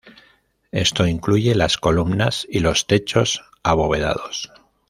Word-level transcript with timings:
Esto 0.71 1.05
incluye 1.05 1.53
las 1.53 1.77
columnas 1.77 2.47
y 2.49 2.61
los 2.61 2.87
techos 2.87 3.43
abovedados. 3.61 4.51